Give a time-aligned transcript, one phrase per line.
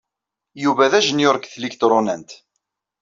[0.63, 2.31] Yuba d ajenyuṛ deg tliktṛunant.